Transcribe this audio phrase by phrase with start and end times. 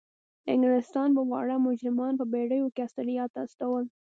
[0.53, 3.85] انګلستان به واړه مجرمان په بیړیو کې استرالیا ته استول.